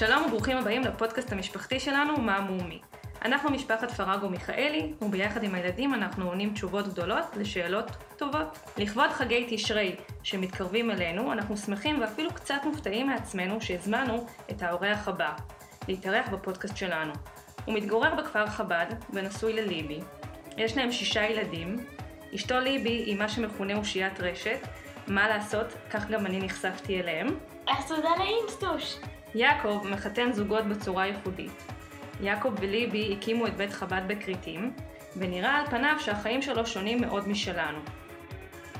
[0.00, 2.80] שלום וברוכים הבאים לפודקאסט המשפחתי שלנו, מה מומי.
[3.24, 8.58] אנחנו משפחת פרגו מיכאלי, וביחד עם הילדים אנחנו עונים תשובות גדולות לשאלות טובות.
[8.76, 15.32] לכבוד חגי תשרי שמתקרבים אלינו, אנחנו שמחים ואפילו קצת מופתעים מעצמנו שהזמנו את האורח הבא,
[15.88, 17.12] להתארח בפודקאסט שלנו.
[17.64, 20.00] הוא מתגורר בכפר חב"ד ונשוי לליבי.
[20.56, 21.86] יש להם שישה ילדים.
[22.34, 24.58] אשתו ליבי היא מה שמכונה אושיית רשת.
[25.06, 27.26] מה לעשות, כך גם אני נחשפתי אליהם.
[27.68, 28.96] אז תודה לאינסטוש.
[29.34, 31.62] יעקב מחתן זוגות בצורה ייחודית.
[32.20, 34.72] יעקב וליבי הקימו את בית חב"ד בכרתים,
[35.16, 37.78] ונראה על פניו שהחיים שלו שונים מאוד משלנו.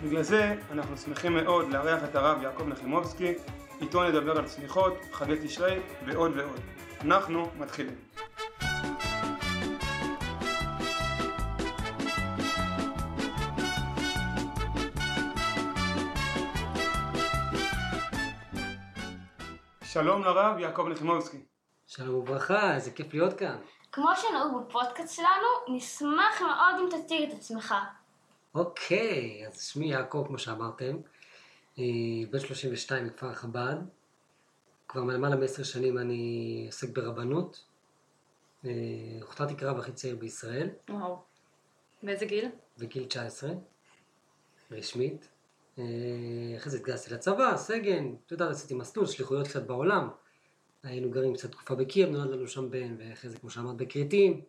[0.05, 3.33] בגלל זה אנחנו שמחים מאוד לארח את הרב יעקב נחימובסקי,
[3.81, 6.61] איתו נדבר על סליחות, חגי תשרי ועוד ועוד.
[7.05, 7.95] אנחנו מתחילים.
[19.93, 21.39] שלום לרב יעקב נחימובסקי.
[21.87, 23.57] שלום וברכה, איזה כיף להיות כאן.
[23.93, 27.75] כמו שנהוג בפודקאסט שלנו, נשמח מאוד אם תציג את עצמך.
[28.55, 30.97] אוקיי, אז שמי יעקב, כמו שאמרתם,
[31.79, 31.85] אה,
[32.31, 33.77] בן 32 מכפר חב"ד.
[34.89, 37.65] כבר למעלה מעשר שנים אני עוסק ברבנות.
[38.65, 38.71] אה,
[39.23, 41.23] הוכתרתי כרב הכי צעיר בישראל, וואו.
[42.03, 42.49] באיזה גיל?
[42.79, 43.51] בגיל 19,
[44.71, 45.29] רשמית.
[45.81, 50.09] אה, אחרי זה התגייסתי לצבא, סגן, אתה יודע, עשיתי מסלול, שליחויות קצת בעולם.
[50.83, 54.41] היינו גרים קצת תקופה בקייב, נולד לנו שם בן, ואחרי זה, כמו שאמרת, בכרתים.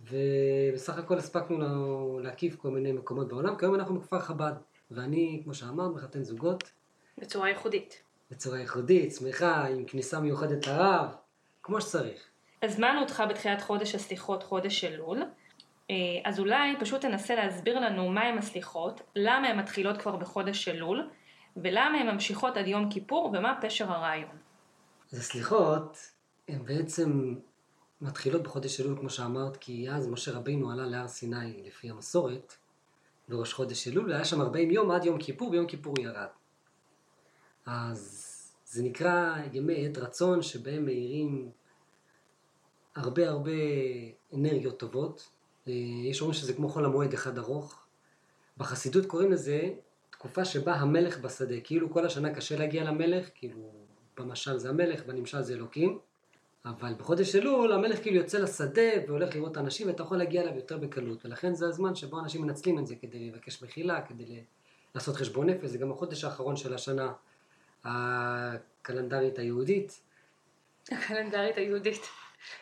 [0.00, 4.52] ובסך הכל הספקנו לה- להקיף כל מיני מקומות בעולם, כיום אנחנו בכפר חב"ד.
[4.90, 6.70] ואני, כמו שאמרת, מחתן זוגות
[7.18, 8.02] בצורה ייחודית.
[8.30, 11.06] בצורה ייחודית, שמחה, עם כניסה מיוחדת לרב,
[11.62, 12.22] כמו שצריך.
[12.62, 15.22] הזמנו אותך בתחילת חודש הסליחות, חודש אלול,
[16.24, 21.10] אז אולי פשוט תנסה להסביר לנו מהם הסליחות, למה הן מתחילות כבר בחודש אלול,
[21.56, 24.36] ולמה הן ממשיכות עד יום כיפור, ומה פשר הרעיון.
[25.12, 25.96] אז הסליחות,
[26.48, 27.34] הן בעצם
[28.00, 32.54] מתחילות בחודש אלול, כמו שאמרת, כי אז משה רבינו עלה להר סיני, לפי המסורת,
[33.28, 36.28] בראש חודש אלול, היה שם 40 יום עד יום כיפור, ביום כיפור ירד.
[37.66, 38.32] אז
[38.64, 41.50] זה נקרא ימי עת רצון, שבהם מאירים
[42.96, 43.50] הרבה הרבה
[44.34, 45.30] אנרגיות טובות.
[45.68, 45.72] אה,
[46.04, 47.86] יש אומרים שזה כמו חול המועד אחד ארוך.
[48.56, 49.70] בחסידות קוראים לזה
[50.10, 53.72] תקופה שבה המלך בשדה, כאילו כל השנה קשה להגיע למלך, כאילו
[54.16, 55.98] במשל זה המלך, בנמשל זה אלוקים,
[56.64, 60.78] אבל בחודש אלול המלך כאילו יוצא לשדה והולך לראות אנשים ואתה יכול להגיע אליו יותר
[60.78, 64.44] בקלות, ולכן זה הזמן שבו אנשים מנצלים את זה כדי לבקש מחילה, כדי
[64.94, 67.12] לעשות חשבון נפש, זה גם החודש האחרון של השנה
[67.84, 70.00] הקלנדרית היהודית,
[70.92, 72.02] הקלנדרית היהודית.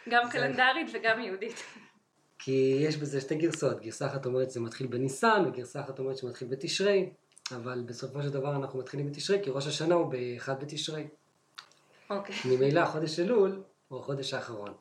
[0.09, 1.65] גם קלנדרית וגם יהודית.
[2.43, 6.49] כי יש בזה שתי גרסאות, גרסה אחת אומרת שזה מתחיל בניסן, וגרסה אחת אומרת שמתחיל
[6.49, 7.11] בתשרי,
[7.56, 11.06] אבל בסופו של דבר אנחנו מתחילים בתשרי, כי ראש השנה הוא באחד בתשרי.
[12.11, 12.37] אוקיי.
[12.45, 14.73] ממילא חודש אלול הוא החודש האחרון.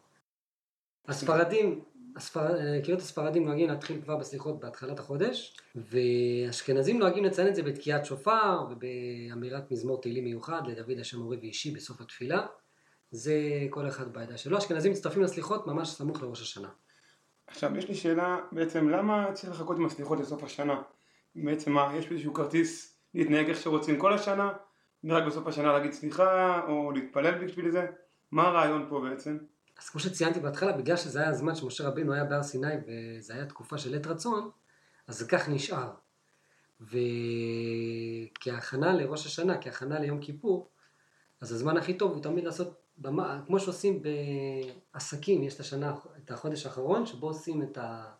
[1.07, 1.81] הספרדים,
[2.15, 2.81] הספר...
[2.83, 8.65] קריאות הספרדים נוהגים להתחיל כבר בסליחות בהתחלת החודש, ואשכנזים נוהגים לציין את זה בתקיעת שופר
[8.71, 12.45] ובאמירת מזמור תהילים מיוחד לדוד השם מורה ואישי בסוף התפילה.
[13.11, 13.33] זה
[13.69, 14.57] כל אחד בעדה שלו.
[14.57, 16.69] אשכנזים מצטרפים לסליחות ממש סמוך לראש השנה.
[17.49, 20.81] עכשיו יש לי שאלה בעצם למה צריך לחכות עם הסליחות לסוף השנה?
[21.35, 24.53] בעצם מה, יש איזשהו כרטיס להתנהג איך שרוצים כל השנה?
[25.03, 27.87] ורק בסוף השנה להגיד סליחה או להתפלל בשביל זה?
[28.31, 29.37] מה הרעיון פה בעצם?
[29.79, 33.45] אז כמו שציינתי בהתחלה, בגלל שזה היה הזמן שמשה רבינו היה בהר סיני וזה היה
[33.45, 34.49] תקופה של עת רצון,
[35.07, 35.91] אז זה כך נשאר.
[38.41, 40.69] וכהכנה לראש השנה, כהכנה ליום כיפור,
[41.41, 44.01] אז הזמן הכי טוב הוא תמיד לעשות, במה, כמו שעושים
[44.93, 45.93] בעסקים, יש את השנה,
[46.23, 48.11] את החודש האחרון, שבו עושים את ה...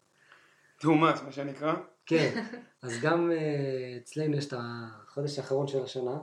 [0.80, 1.74] תאומץ מה שנקרא.
[2.06, 2.44] כן,
[2.84, 6.18] אז גם אה, אצלנו יש את החודש האחרון של השנה,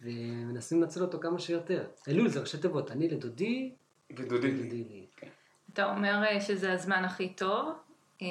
[0.00, 1.86] ומנסים לנצל אותו כמה שיותר.
[2.08, 3.74] אלול זה ראשי תיבות, אני לדודי,
[4.16, 4.70] ודודי לי.
[4.70, 5.06] לי.
[5.72, 7.72] אתה אומר אה, שזה הזמן הכי טוב.
[8.22, 8.26] אה,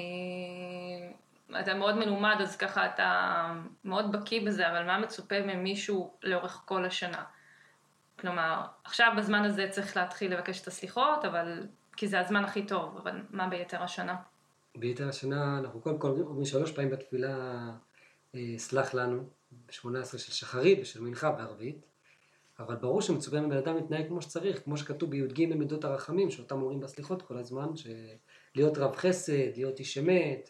[1.62, 3.54] אתה מאוד מלומד, אז ככה אתה
[3.84, 7.24] מאוד בקיא בזה, אבל מה מצופה ממישהו לאורך כל השנה?
[8.20, 11.64] כלומר, עכשיו בזמן הזה צריך להתחיל לבקש את הסליחות, אבל...
[11.98, 14.16] כי זה הזמן הכי טוב, אבל מה ביתר השנה?
[14.76, 17.36] ביתר השנה אנחנו קודם כל אומרים שלוש פעמים בתפילה
[18.36, 21.86] אה, סלח לנו, ב-18 של שחרית ושל מנחה וערבית,
[22.60, 26.80] אבל ברור שמצופה מבן אדם להתנהג כמו שצריך, כמו שכתוב בי"ג מידות הרחמים, שאותם אומרים
[26.80, 27.68] בסליחות כל הזמן,
[28.56, 30.50] להיות רב חסד, להיות איש אמת,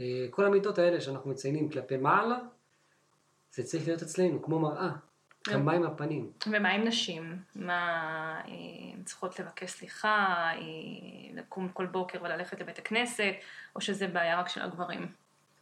[0.00, 2.38] אה, כל המידות האלה שאנחנו מציינים כלפי מעלה,
[3.52, 4.90] זה צריך להיות אצלנו, כמו מראה,
[5.52, 6.30] כמה עם הפנים.
[6.46, 7.38] ומה עם נשים?
[7.56, 7.80] מה,
[8.48, 8.52] אה,
[8.94, 10.60] הן צריכות לבקש סליחה, אה,
[11.34, 13.34] לקום כל בוקר וללכת לבית הכנסת,
[13.76, 15.06] או שזה בעיה רק של הגברים?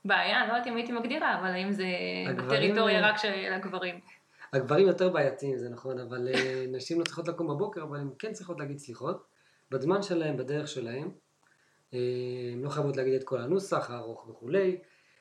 [0.04, 1.86] בעיה, לא יודעת אם הייתי מגדירה, אבל האם זה
[2.36, 4.00] בטריטוריה רק של הגברים?
[4.52, 8.32] הגברים יותר בעייתיים, זה נכון, אבל אה, נשים לא צריכות לקום בבוקר, אבל הן כן
[8.32, 9.26] צריכות להגיד סליחות,
[9.70, 11.10] בזמן שלהם, בדרך שלהם.
[11.94, 11.98] אה,
[12.52, 14.78] הן לא חייבות להגיד את כל הנוסח הארוך וכולי,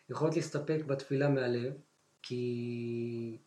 [0.09, 1.73] יכולות להסתפק בתפילה מהלב,
[2.21, 3.37] כי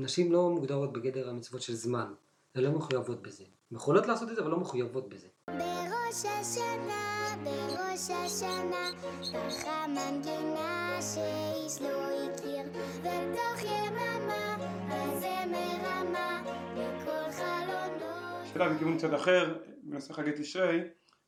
[0.00, 2.14] נשים לא מוגדרות בגדר המצוות של זמן,
[2.54, 3.44] הן לא מחויבות בזה.
[3.70, 5.28] הן יכולות לעשות את זה, אבל לא מחויבות בזה.
[5.46, 8.90] בראש השנה, בראש השנה,
[9.32, 12.62] ככה מנגינה שאיש לא הכיר,
[13.00, 14.56] ותוך יממה,
[14.88, 16.42] הזמר רמה,
[16.74, 18.46] בכל חלונות.
[18.52, 20.80] שאלה בכיוון קצת אחר, בנושא חגי תשרי,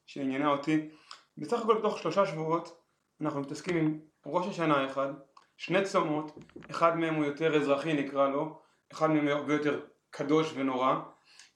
[0.06, 0.88] שעניינה אותי.
[1.38, 2.82] בסך הכל בתוך שלושה שבועות
[3.20, 5.12] אנחנו מתעסקים עם ראש השנה אחד,
[5.60, 6.38] שני צומות,
[6.70, 8.60] אחד מהם הוא יותר אזרחי נקרא לו,
[8.92, 9.80] אחד מהם הרבה יותר
[10.10, 10.94] קדוש ונורא.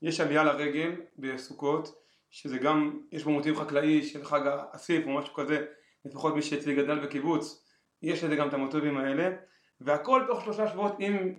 [0.02, 1.94] יש עלייה לרגל בסוכות,
[2.30, 5.66] שזה גם, יש בו מוטיב חקלאי של חג האסיף או משהו כזה,
[6.04, 7.66] לפחות מי שאצלי גדל בקיבוץ,
[8.02, 9.36] יש לזה גם את המוטיבים האלה,
[9.80, 11.34] והכל תוך שלושה שבועות עם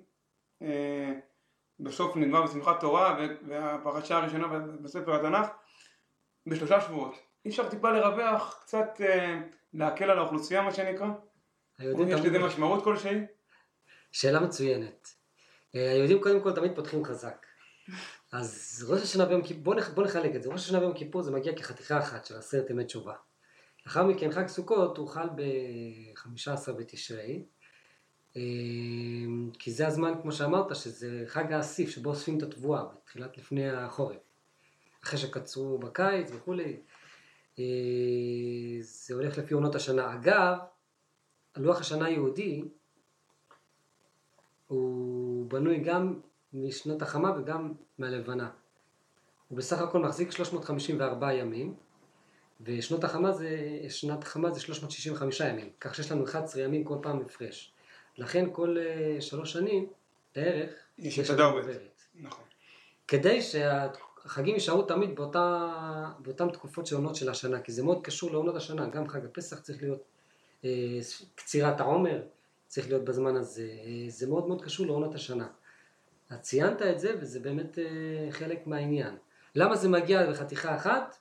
[0.61, 1.13] אה,
[1.79, 4.47] בסוף נגמר בשמחת תורה והפרשה הראשונה
[4.81, 5.47] בספר התנ"ך
[6.47, 7.15] בשלושה שבועות.
[7.45, 9.39] אי אפשר טיפה לרווח, קצת אה,
[9.73, 11.07] להקל על האוכלוסייה מה שנקרא?
[11.77, 13.19] היהודים יש לזה משמעות כלשהי?
[14.11, 15.07] שאלה מצוינת.
[15.75, 17.45] אה, היהודים קודם כל תמיד פותחים חזק.
[18.31, 20.49] אז ראש השנה ויום כיפור, בוא, נח, בוא נחלק את זה.
[20.49, 23.13] ראש השנה ויום כיפור זה מגיע כחתיכה אחת של עשרת ימי תשובה.
[23.85, 27.43] לאחר מכן חג סוכות הוא חל ב-15 בתשרי.
[28.37, 28.41] אה,
[29.59, 34.17] כי זה הזמן, כמו שאמרת, שזה חג האסיף, שבו אוספים את התבואה, בתחילת לפני החורף.
[35.03, 36.79] אחרי שקצרו בקיץ וכולי.
[37.59, 37.63] אה,
[38.79, 40.13] זה הולך לפי עונות השנה.
[40.13, 40.57] אגב,
[41.57, 42.63] לוח השנה היהודי
[44.67, 46.19] הוא בנוי גם
[46.53, 48.49] משנת החמה וגם מהלבנה.
[49.47, 51.75] הוא בסך הכל מחזיק 354 ימים,
[52.61, 57.21] ושנות החמה זה, שנת החמה זה 365 ימים, כך שיש לנו 11 ימים כל פעם
[57.21, 57.71] הפרש.
[58.17, 59.87] לכן כל אה, שלוש שנים
[60.35, 61.39] בערך יש את.
[61.39, 62.01] עוברת.
[62.15, 62.43] נכון.
[63.07, 65.71] כדי שהחגים יישארו תמיד באותה,
[66.19, 69.59] באותן תקופות של עונות של השנה, כי זה מאוד קשור לעונות השנה, גם חג הפסח
[69.59, 70.03] צריך להיות
[71.35, 72.21] קצירת העומר,
[72.67, 73.67] צריך להיות בזמן הזה,
[74.07, 75.47] זה מאוד מאוד קשור לעונות השנה.
[76.29, 79.17] אז ציינת את זה וזה באמת אה, חלק מהעניין.
[79.55, 81.17] למה זה מגיע בחתיכה אחת?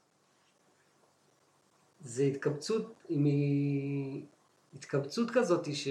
[2.00, 4.20] זה התקבצות, מ-
[4.74, 5.88] התקבצות כזאת ש...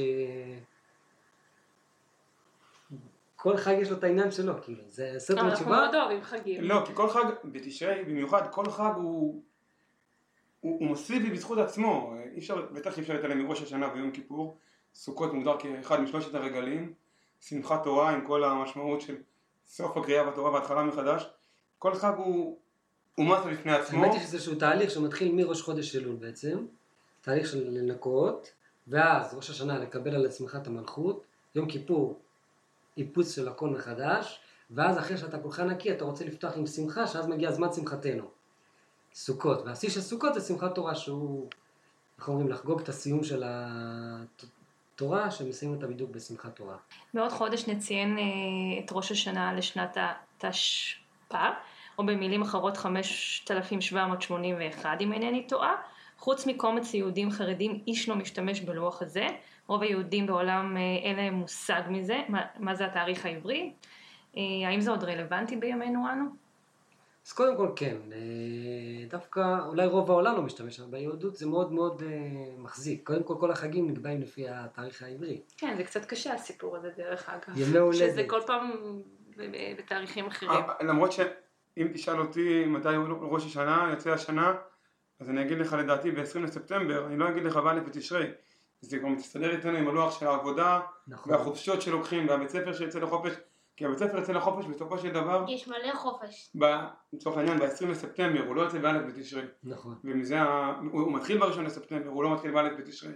[3.36, 6.62] כל חג יש לו את העניין שלו, כאילו, זה עשרת ימי אנחנו מאוד אוהבים חגים.
[6.62, 9.44] לא, כי כל חג, בתשרי במיוחד, כל חג הוא,
[10.64, 12.14] הוא, הוא מסיבי בזכות עצמו.
[12.34, 14.58] אי אפשר, בטח אי אפשר להתעלם מראש השנה ויום כיפור.
[14.96, 16.94] סוכות מוגדר כאחד משלושת הרגלים.
[17.42, 19.16] שמחת תורה עם כל המשמעות של
[19.68, 21.30] סוף הקריאה בתורה והתחלה מחדש.
[21.80, 22.58] כל חג הוא,
[23.16, 24.04] הוא מסה בפני עצמו.
[24.04, 26.66] האמת היא שזה איזשהו תהליך שמתחיל מראש חודש אלול בעצם,
[27.22, 28.52] תהליך של לנקות,
[28.88, 31.24] ואז ראש השנה לקבל על עצמך את המלכות,
[31.56, 32.20] יום כיפור
[32.98, 34.40] איפוץ של הכל מחדש,
[34.72, 38.43] ואז אחרי שאתה כולך נקי אתה רוצה לפתוח עם שמחה, שאז מגיע זמן שמחתנו.
[39.14, 41.50] סוכות, והשיא של סוכות זה שמחת תורה שהוא,
[42.18, 46.76] איך אומרים, לחגוג את הסיום של התורה, שמסיימים אותה בדיוק בשמחת תורה.
[47.14, 48.24] בעוד חודש נציין אה,
[48.86, 51.50] את ראש השנה לשנת התשפ"א,
[51.98, 55.76] או במילים אחרות 5781 אם אינני טועה.
[56.18, 59.28] חוץ מקומץ יהודים חרדים, איש לא משתמש בלוח הזה.
[59.68, 63.74] רוב היהודים בעולם אה, אין להם מושג מזה, מה, מה זה התאריך העברי.
[64.38, 66.43] אה, האם זה עוד רלוונטי בימינו אנו?
[67.28, 68.18] אז קודם כל כן, אה,
[69.10, 72.10] דווקא אולי רוב העולם לא משתמש, אבל ביהדות זה מאוד מאוד אה,
[72.58, 73.08] מחזיק.
[73.08, 75.42] קודם כל כל החגים נקבעים לפי התאריך העברי.
[75.58, 77.58] כן, זה קצת קשה הסיפור הזה דרך אגב.
[77.58, 78.12] ימי הולדת.
[78.12, 78.72] שזה כל פעם
[79.38, 80.52] ב- בתאריכים אחרים.
[80.52, 84.54] אה, למרות שאם תשאל אותי מתי הוא ראש השנה, יוצא השנה,
[85.20, 88.28] אז אני אגיד לך לדעתי ב-20 לספטמבר, אני לא אגיד לך בא' בתשרי.
[88.82, 91.34] זה כבר מסתדר איתנו עם הלוח של העבודה, נכון.
[91.34, 93.34] והחופשות שלוקחים, והבית ספר שיוצא לחופש,
[93.76, 96.52] כי הבית ספר יוצא לחופש בסופו של דבר, יש מלא חופש.
[96.60, 99.44] ב- לצורך העניין ב-20 לספטמבר, הוא לא יוצא בא' בתשרי.
[99.64, 99.96] נכון.
[100.04, 103.14] ומזה, הוא, הוא מתחיל בראשון לספטמבר, הוא לא מתחיל בא' בתשרי.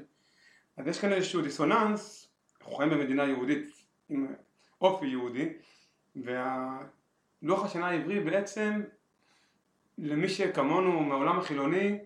[0.78, 4.36] אז יש כאן איזשהו דיסוננס, אנחנו חיים במדינה יהודית עם
[4.82, 5.54] אופי יהודי,
[6.16, 8.82] והלוח השנה העברי בעצם,
[9.98, 12.00] למי שכמונו מהעולם החילוני,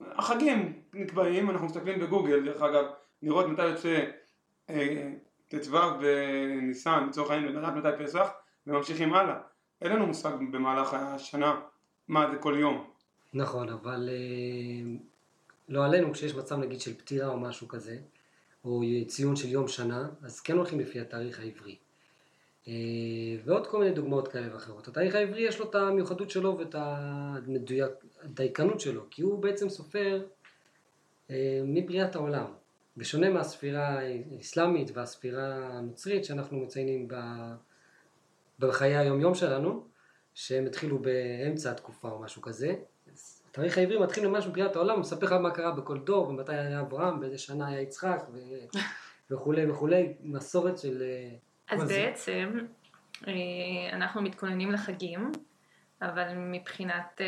[0.00, 2.84] החגים נקבעים, אנחנו מסתכלים בגוגל דרך אגב,
[3.22, 4.04] לראות מתי יוצא
[4.70, 5.12] אה,
[5.50, 8.28] ט"ו בניסן, לצורך העניין, לדעת מתי פסח,
[8.66, 9.36] וממשיכים הלאה.
[9.82, 11.60] אין לנו מושג במהלך השנה
[12.08, 12.90] מה זה כל יום.
[13.34, 14.96] נכון, אבל אה,
[15.68, 17.98] לא עלינו, כשיש מצב נגיד של פטירה או משהו כזה,
[18.64, 21.76] או ציון של יום שנה, אז כן הולכים לפי התאריך העברי.
[22.68, 22.72] אה,
[23.44, 24.88] ועוד כל מיני דוגמאות כאלה ואחרות.
[24.88, 26.74] התאריך העברי יש לו את המיוחדות שלו ואת
[28.22, 30.22] הדייקנות שלו, כי הוא בעצם סופר
[31.30, 32.59] אה, מבריאת העולם.
[33.00, 37.14] בשונה מהספירה האסלאמית והספירה הנוצרית שאנחנו מציינים ב...
[38.58, 39.84] בחיי היום יום שלנו,
[40.34, 42.74] שהם התחילו באמצע התקופה או משהו כזה.
[43.50, 46.80] התאריך העברי מתחיל ממש מבחינת העולם, הוא מספר לך מה קרה בכל דור, ומתי היה
[46.80, 48.38] אברהם, באיזה שנה היה יצחק, ו...
[49.30, 51.02] וכולי וכולי, מסורת של...
[51.02, 51.36] אה,
[51.68, 51.94] אז כל זה.
[51.94, 52.58] בעצם
[53.28, 53.32] אה,
[53.92, 55.32] אנחנו מתכוננים לחגים,
[56.02, 57.20] אבל מבחינת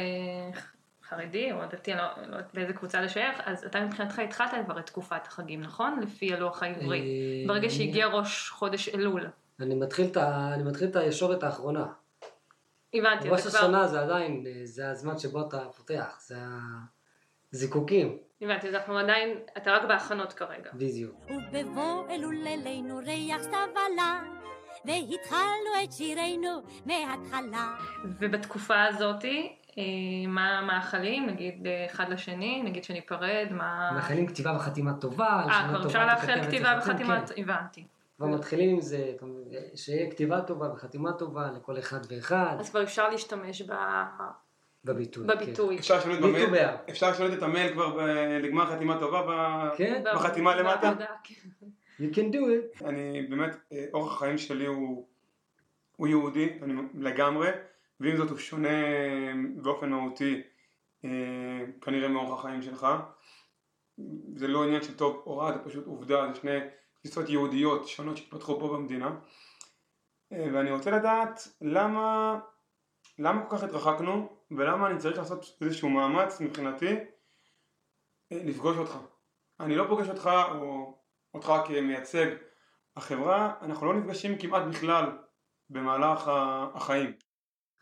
[1.17, 4.79] חרדי או דתי, אני לא לא יודעת באיזה קבוצה לשייך, אז אתה מבחינתך התחלת כבר
[4.79, 6.01] את תקופת החגים, נכון?
[6.01, 7.01] לפי הלוח העברי.
[7.01, 9.27] אה, ברגע שהגיע ראש חודש אלול.
[9.61, 11.87] אני מתחיל את ה- אני מתחיל את הישורת האחרונה.
[12.95, 13.59] הבנתי, ראש אתה כבר...
[13.59, 16.37] השנה זה עדיין, אה, זה הזמן שבו אתה פותח, זה
[17.53, 20.71] הזיקוקים, הבנתי, אז אנחנו עדיין, אתה רק בהכנות כרגע.
[20.75, 21.17] בדיוק.
[21.31, 23.59] ובבוא אלול לילינו ריח סתיו
[23.93, 24.21] עלה,
[24.85, 27.75] והתחלנו את שירנו מההתחלה.
[28.05, 29.57] ובתקופה הזאתי,
[30.29, 33.91] מה המאכלים, נגיד אה, אחד לשני, נגיד שניפרד, מה...
[33.95, 37.43] מאחלים כתיבה וחתימה טובה, אה, כבר אפשר לאחל כתיבה זה, וחתימה, כן.
[37.43, 37.85] הבנתי.
[38.17, 39.13] כבר מתחילים עם זה,
[39.75, 43.73] שיהיה כתיבה טובה וחתימה טובה לכל אחד ואחד, אז כבר אפשר להשתמש ב...
[44.85, 45.27] בביטוי.
[45.27, 45.79] בביטוי.
[45.79, 46.77] אפשר לשנות מי במייל, קובע?
[46.91, 48.07] אפשר לשנות את המייל כבר
[48.43, 50.95] לגמר חתימה טובה ב- כן, כן, בחתימה למטה?
[51.25, 51.35] כן.
[52.01, 52.39] you can do
[52.81, 52.85] it.
[52.89, 55.07] אני באמת, אה, אורח החיים שלי הוא,
[55.97, 57.51] הוא יהודי, אני לגמרי,
[58.03, 58.69] ועם זאת הוא שונה
[59.57, 60.43] באופן מהותי
[61.05, 62.87] אה, כנראה מאורח החיים שלך.
[64.35, 66.59] זה לא עניין של טוב או רע, זה פשוט עובדה, זה שני
[66.95, 69.19] תפיסות יהודיות שונות שהתפתחו פה במדינה.
[70.33, 72.39] אה, ואני רוצה לדעת למה,
[73.19, 76.93] למה כל כך התרחקנו, ולמה אני צריך לעשות איזשהו מאמץ מבחינתי
[78.33, 78.99] אה, לפגוש אותך.
[79.61, 80.99] אני לא פוגש אותך או
[81.35, 82.27] אותך כמייצג
[82.97, 85.19] החברה, אנחנו לא נפגשים כמעט בכלל
[85.71, 86.31] במהלך
[86.75, 87.13] החיים.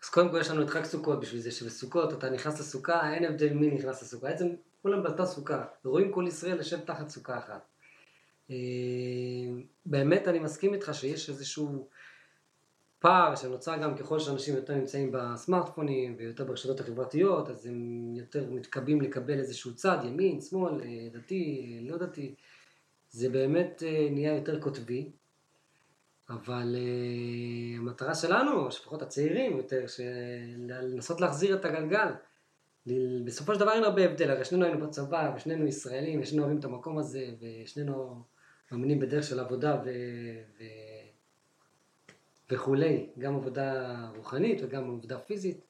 [0.03, 3.25] אז קודם כל יש לנו את חג סוכות בשביל זה שבסוכות אתה נכנס לסוכה, אין
[3.25, 4.49] הבדל מי נכנס לסוכה, בעצם
[4.83, 7.67] כולם באותה סוכה, רואים כל ישראל יושב תחת סוכה אחת.
[8.51, 8.57] אה,
[9.87, 11.89] באמת אני מסכים איתך שיש איזשהו
[12.99, 19.01] פער שנוצר גם ככל שאנשים יותר נמצאים בסמארטפונים ויותר ברשתות החברתיות, אז הם יותר מתקבעים
[19.01, 22.35] לקבל איזשהו צד, ימין, שמאל, אה, דתי, אה, לא דתי.
[23.11, 25.11] זה באמת נהיה יותר קוטבי,
[26.31, 29.85] אבל uh, המטרה שלנו, לפחות הצעירים יותר,
[30.59, 32.09] לנסות להחזיר את הגלגל.
[33.25, 36.65] בסופו של דבר אין הרבה הבדל, הרי שנינו היינו בצבא, ושנינו ישראלים, ושנינו אוהבים את
[36.65, 38.23] המקום הזה, ושנינו
[38.73, 39.91] מאמינים בדרך של עבודה ו...
[40.59, 40.65] ו...
[42.51, 45.61] וכולי, גם עבודה רוחנית וגם עבודה פיזית.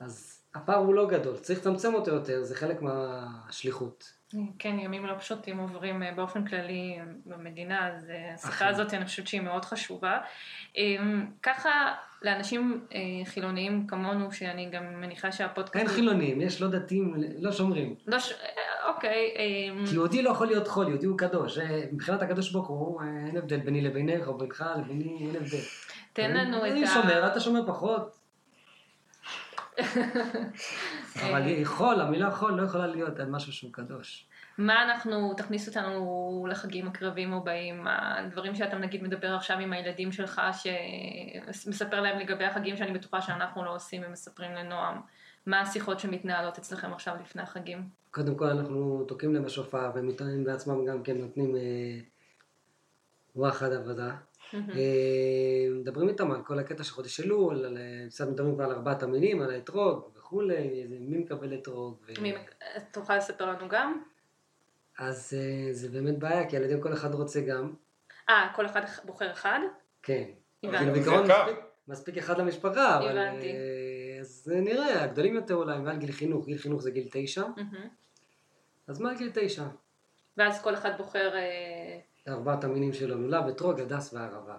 [0.00, 4.13] אז הפער הוא לא גדול, צריך לצמצם אותו יותר, זה חלק מהשליחות.
[4.58, 8.68] כן, ימים לא פשוטים עוברים אה, באופן כללי במדינה, אז אה, השיחה.
[8.68, 10.18] הזאת אני חושבת שהיא מאוד חשובה.
[10.78, 10.82] אה,
[11.42, 15.76] ככה, לאנשים אה, חילוניים כמונו, שאני גם מניחה שהפודקאסט...
[15.76, 17.94] אין חילונים, יש לא דתיים, לא שומרים.
[18.06, 18.32] לא ש...
[18.32, 21.58] אה, אוקיי, אה, כי יהודי לא יכול להיות חול, יהודי הוא קדוש.
[21.58, 25.62] אה, מבחינת הקדוש ברוך הוא, אה, אין הבדל ביני לבינך, או בינך לביני, אין הבדל.
[26.12, 26.86] תן לנו את אני ה...
[26.86, 28.23] שומר, אתה שומר פחות.
[31.24, 34.26] אבל יכול, המילה יכול לא יכולה להיות על משהו שהוא קדוש.
[34.58, 40.40] מה אנחנו, תכניס אותנו לחגים הקרבים הבאים, הדברים שאתה נגיד מדבר עכשיו עם הילדים שלך,
[41.52, 45.00] שמספר להם לגבי החגים שאני בטוחה שאנחנו לא עושים ומספרים לנועם.
[45.46, 47.88] מה השיחות שמתנהלות אצלכם עכשיו לפני החגים?
[48.10, 50.08] קודם כל אנחנו תוקעים להם בשופר, והם
[50.44, 52.00] בעצמם גם כן נותנים אה,
[53.36, 54.10] וואחד עבודה.
[54.54, 54.60] אה,
[55.80, 59.02] מדברים איתם על כל הקטע של חודש אלול, על, אה, קצת מדברים כבר על ארבעת
[59.02, 61.98] המינים, על האתרוג וכולי, מי מקבל אתרוג.
[62.06, 62.34] ו- מי-
[62.92, 64.02] תוכל לספר לנו גם?
[64.98, 67.72] אז אה, זה באמת בעיה, כי הילדים כל אחד רוצה גם.
[68.28, 69.58] אה, כל אחד בוחר אחד?
[70.02, 70.24] כן.
[70.62, 70.78] הבנתי.
[70.78, 71.42] כאילו זה בעיקרון יקר.
[71.46, 73.18] מספיק, מספיק אחד למשפחה, אבל...
[73.18, 73.46] הבנתי.
[73.52, 77.42] אה, אז נראה, הגדולים יותר אולי, מעל גיל חינוך, גיל חינוך זה גיל תשע.
[78.86, 79.64] אז מעל גיל תשע.
[80.36, 81.30] ואז כל אחד בוחר...
[82.28, 84.56] ארבעת המינים שלו, לולב, אתרוג, הדס וערבה.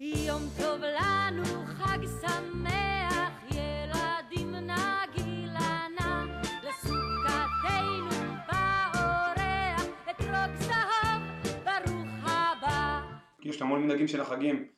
[0.00, 6.24] יום טוב לנו, חג שמח, ילדים נגילנה,
[6.62, 8.08] לסוכתנו
[8.48, 11.22] באורח, אתרוג זהב,
[11.64, 13.00] ברוך הבא.
[13.42, 14.68] יש המון מנהגים של החגים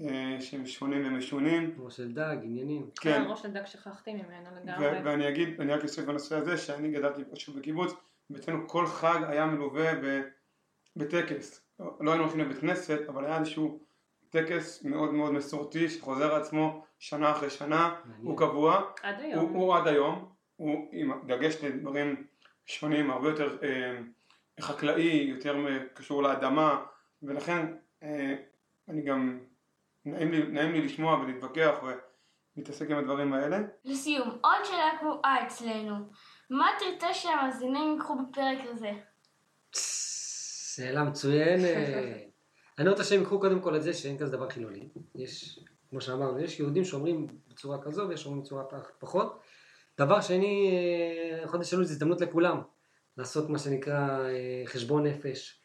[0.00, 1.74] אה, שהם שונים ומשונים.
[1.74, 2.90] כמו של דג, עניינים.
[3.00, 5.02] כן, אה, ראש הדג שכחתי ממנו לגמרי.
[5.04, 7.92] ואני אגיד, אני רק אוסיף בנושא הזה, שאני גדלתי פשוט בקיבוץ,
[8.30, 10.22] ואצלנו כל חג היה מלווה ב-
[10.96, 11.66] בטקס.
[11.78, 13.80] לא היינו הולכים לבית כנסת, אבל היה איזשהו
[14.30, 18.26] טקס מאוד מאוד מסורתי שחוזר על עצמו שנה אחרי שנה, מעניין.
[18.26, 19.52] הוא קבוע, עד הוא, היום.
[19.52, 22.26] הוא עד היום, הוא עם דגש לדברים
[22.66, 23.98] שונים, הרבה יותר אה,
[24.60, 25.56] חקלאי, יותר
[25.94, 26.84] קשור לאדמה,
[27.22, 27.66] ולכן
[28.02, 28.34] אה,
[28.88, 29.40] אני גם,
[30.04, 33.58] נעים לי, נעים לי לשמוע ולהתווכח ולהתעסק עם הדברים האלה.
[33.84, 35.94] לסיום, עוד שאלה קבועה אצלנו.
[36.50, 38.90] מה תרצה שהמאזינים ייקחו בפרק הזה?
[40.76, 41.64] שאלה מצוינת.
[42.78, 44.88] אני רוצה שהם ייקחו קודם כל את זה שאין כזה דבר חילוני.
[45.14, 45.58] יש,
[45.90, 49.40] כמו שאמרנו, יש יהודים שאומרים בצורה כזו ויש שאומרים בצורה פח- פחות.
[49.98, 50.70] דבר שני,
[51.46, 52.60] חודש אלול זה הזדמנות לכולם.
[53.18, 55.60] לעשות מה שנקרא אה, חשבון נפש.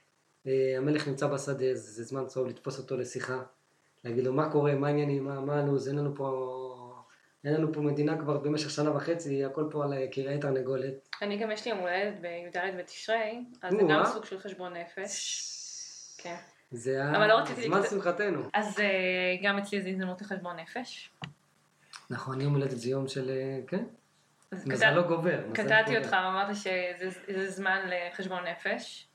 [0.47, 3.43] אה, המלך נמצא בשדה, זה זמן טוב לתפוס אותו לשיחה.
[4.03, 6.73] להגיד לו מה קורה, מה העניינים, מה, מה הלו"ז, אין לנו פה...
[7.45, 11.09] אין לנו פה מדינה כבר במשך שנה וחצי, הכל פה על אה, כרעי תרנגולת.
[11.21, 14.05] אני גם יש לי יום הולדת בי"ד בתשרי, אז זה גם?
[14.05, 15.43] סוג של חשבון נפש.
[16.17, 16.35] כן.
[16.71, 18.41] זה לא רציתי זמן לקצת- שמחתנו.
[18.53, 18.85] אז אה,
[19.43, 21.11] גם אצלי זה הזדמנות לחשבון נפש.
[22.09, 23.29] נכון, יום הולדת זה יום של...
[23.29, 23.83] אה, כן?
[24.51, 25.39] אז מזל קטע- לא גובר.
[25.53, 25.97] קטעתי.
[25.97, 29.07] אותך, אמרת שזה זה זמן לחשבון נפש.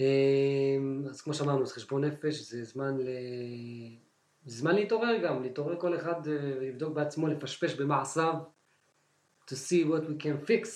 [0.00, 0.04] אה,
[1.10, 3.08] אז כמו שאמרנו, חשבון נפש, זה זמן ל...
[4.46, 8.34] זמן להתעורר גם, להתעורר כל אחד אה, ולבדוק בעצמו, לפשפש במעשיו,
[9.46, 10.68] to see what we can fix,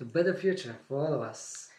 [0.00, 1.70] to better future for all of us.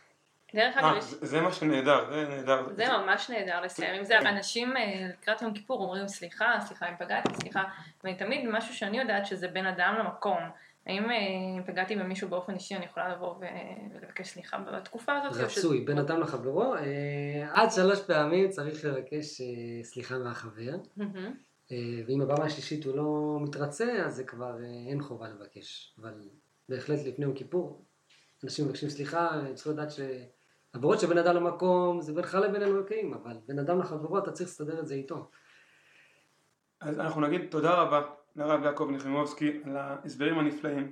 [0.55, 2.73] דרך אגב, אה, יש- זה מה שנהדר, זה נהדר.
[2.75, 4.19] זה ממש נהדר לסיים עם זה.
[4.19, 4.83] אנשים אה,
[5.21, 7.63] לקראת יום כיפור אומרים סליחה, סליחה אם פגעתי, סליחה.
[8.03, 10.39] ואני תמיד משהו שאני יודעת שזה בין אדם למקום.
[10.85, 11.17] האם אה,
[11.57, 15.49] אם פגעתי במישהו באופן אישי אני יכולה לבוא ולבקש סליחה בתקופה הזאת?
[15.49, 20.75] ש- רצוי, בין אדם לחברו, אה, עד שלוש פעמים צריך לבקש אה, סליחה מהחבר,
[22.07, 24.57] ואם הפעם השלישית הוא לא מתרצה, אז זה כבר
[24.89, 25.95] אין חובה לבקש.
[26.01, 26.13] אבל
[26.69, 27.85] בהחלט לפני יום כיפור,
[28.43, 33.13] אנשים מבקשים סליחה, הם צריכים לדעת שעבירות של בין אדם למקום זה בינך לבין אלוקים,
[33.13, 35.29] אבל בין אדם לחברו אתה צריך לסדר את זה איתו.
[36.81, 38.01] אז אנחנו נגיד תודה רבה
[38.35, 40.91] לרב יעקב נחמימובסקי על ההסברים הנפלאים.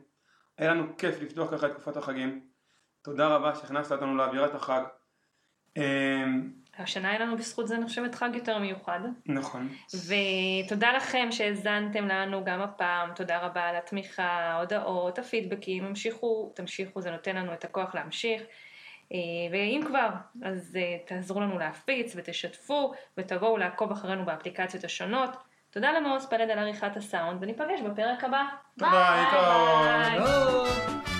[0.57, 2.41] היה לנו כיף לפתוח ככה את תקופת החגים.
[3.01, 4.83] תודה רבה שהכנסת אותנו לאווירת החג.
[5.77, 8.99] אמ, השנה היה לנו בזכות זה נחשבת חג יותר מיוחד.
[9.25, 9.69] נכון.
[9.93, 17.11] ותודה לכם שהאזנתם לנו גם הפעם, תודה רבה על התמיכה, ההודעות, הפידבקים, המשיכו, תמשיכו, זה
[17.11, 18.41] נותן לנו את הכוח להמשיך.
[19.13, 19.17] אה,
[19.51, 20.09] ואם כבר,
[20.43, 25.29] אז אה, תעזרו לנו להפיץ ותשתפו ותבואו לעקוב אחרינו באפליקציות השונות.
[25.73, 28.43] תודה למעוז פלד על עריכת הסאונד וניפגש בפרק הבא.
[28.77, 28.89] ביי.
[28.89, 30.17] ביי.
[30.17, 31.12] שלום!